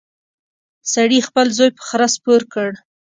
سړي 0.93 1.19
خپل 1.27 1.47
زوی 1.57 1.69
په 1.77 1.83
خره 1.87 2.07
سپور 2.15 2.41
کړ. 2.53 2.69